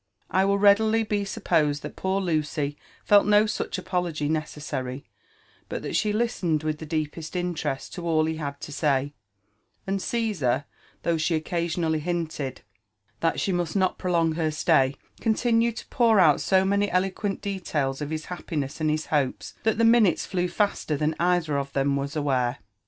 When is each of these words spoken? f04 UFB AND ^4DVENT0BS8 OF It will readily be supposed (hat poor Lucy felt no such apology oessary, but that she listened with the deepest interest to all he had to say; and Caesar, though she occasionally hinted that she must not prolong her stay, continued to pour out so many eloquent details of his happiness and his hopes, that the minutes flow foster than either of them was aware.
f04 0.33 0.41
UFB 0.41 0.41
AND 0.41 0.41
^4DVENT0BS8 0.41 0.43
OF 0.43 0.43
It 0.43 0.47
will 0.47 0.57
readily 0.57 1.03
be 1.03 1.25
supposed 1.25 1.83
(hat 1.83 1.95
poor 1.95 2.21
Lucy 2.21 2.77
felt 3.05 3.25
no 3.27 3.45
such 3.45 3.77
apology 3.77 4.29
oessary, 4.29 5.03
but 5.69 5.83
that 5.83 5.95
she 5.95 6.11
listened 6.11 6.63
with 6.63 6.79
the 6.79 6.87
deepest 6.87 7.35
interest 7.35 7.93
to 7.93 8.07
all 8.07 8.25
he 8.25 8.37
had 8.37 8.59
to 8.61 8.71
say; 8.71 9.13
and 9.85 10.01
Caesar, 10.01 10.65
though 11.03 11.17
she 11.17 11.35
occasionally 11.35 11.99
hinted 11.99 12.61
that 13.19 13.39
she 13.39 13.51
must 13.51 13.75
not 13.75 13.99
prolong 13.99 14.31
her 14.31 14.49
stay, 14.49 14.95
continued 15.19 15.75
to 15.77 15.87
pour 15.89 16.19
out 16.19 16.41
so 16.41 16.65
many 16.65 16.89
eloquent 16.89 17.39
details 17.39 18.01
of 18.01 18.09
his 18.09 18.25
happiness 18.25 18.81
and 18.81 18.89
his 18.89 19.05
hopes, 19.05 19.53
that 19.61 19.77
the 19.77 19.85
minutes 19.85 20.25
flow 20.25 20.47
foster 20.47 20.97
than 20.97 21.13
either 21.19 21.59
of 21.59 21.73
them 21.73 21.95
was 21.95 22.15
aware. 22.15 22.57